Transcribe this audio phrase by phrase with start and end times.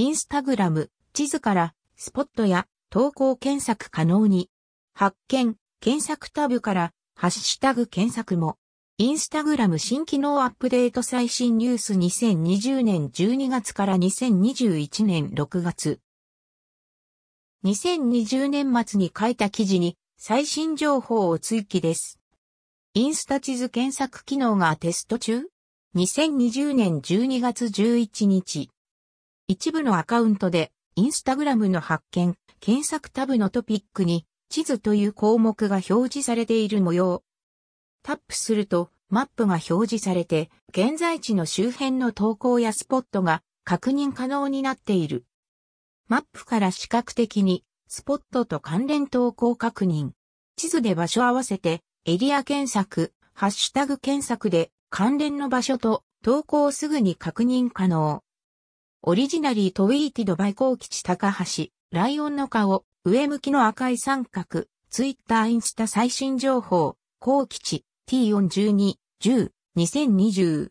[0.00, 4.48] インスタグラム、地図からスポットや投稿検索可能に。
[4.94, 8.56] 発見、検索タブからハッシュタグ検索も。
[8.96, 16.00] インスタグラム新機能アップデート最新ニュース2020年12月から2021年6月。
[17.66, 22.18] 2020年末に書いた記事に最新情報を追記です。
[22.94, 25.42] インスタ地図検索機能がテスト中
[25.94, 28.70] ?2020 年12月11日。
[29.50, 37.24] 一部のアカウントでインスタグラムの発見、検索タブのトピックに地図という項目が表示されている模様。
[38.04, 45.24] タップするとマップが表示されて現在地の周辺の投稿やスポットが確認可能になっている。
[46.06, 50.10] マップから視覚的にスポットと関連投稿確認。
[50.54, 58.22] 地図で場所合わせてエリア検索、ハッシュタグ検索で関連の場所と投稿をすぐに確認可能。
[59.02, 70.68] オリジナリートウィーティドバイコー吉高橋、ライオンの顔、上向きの赤い三角、ツイッターインスタ最新情報、コ吉 T412、10、2020。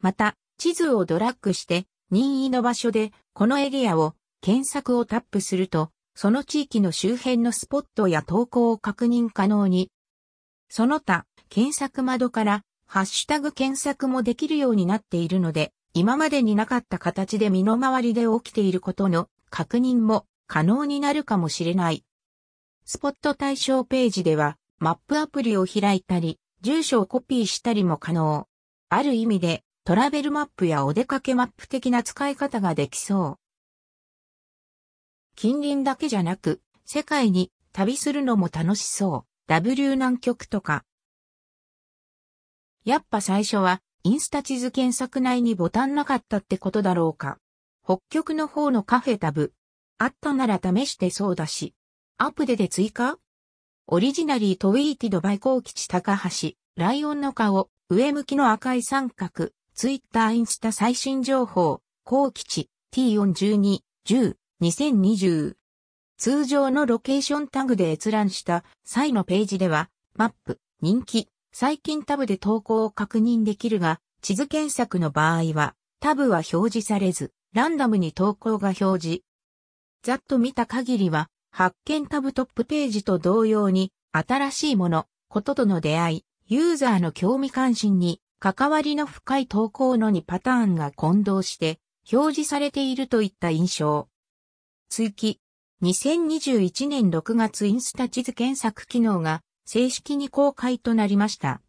[0.00, 9.90] また、地図をドラッグして、任意の場所で、このエリアを検索をタップすると、その地域の周辺のスポットや投稿を確認可能に。
[10.70, 22.04] その他、検索窓からハッシュタグ検索もできるようになっているので、今までになかった形で身の回りで起きていることの確認も可能になるかもしれない。
[22.84, 28.46] スポット対象ページでは、マップアプリを開いたり、住所をコピーしたりも可能。
[28.90, 33.38] ある意味でトラベルマップやお出かけマップ的な使い方ができそう。
[35.34, 39.28] 近隣だけじゃなく、世界に旅するのも楽しそう。
[39.48, 40.84] W 南極とか。
[42.84, 47.36] やっぱ最初はインスタ地図検索内にボタンなかったってことだろうか。
[47.84, 49.52] 北極の方のカフェタブ。
[49.98, 51.74] あったなら試してそうだし。
[52.16, 53.18] アップデで追加？
[53.86, 65.52] オリジナリートウィーティドバイコー吉高橋、ライオンの顔、上向きの赤い三角、ツイッターインスタ最新情報、コー吉 T412、10、2020。
[66.16, 68.64] 通常のロケーションタグで閲覧した。
[68.86, 79.22] 際のページでは、マップ、人気、最近タブで投稿を確認できるが、地図検索の場合は、タブは表示されず、ランダムに投稿が表示。
[80.02, 94.08] ざっと見た限りは、発見タブトップページと同様に、新しいもの、こととの出会い、ユーザーの興味関心に、関わりの深い投稿の2パターンが混同して、表示されているといった印象。
[94.88, 95.40] 追記。
[95.82, 101.60] 2021年6月インスタ地図検索機能が正式に公開となりました。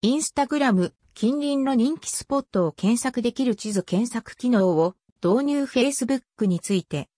[0.00, 7.08] インスタグラム、近隣の人気スポットを検索できる地図検索機能を導入 Facebook について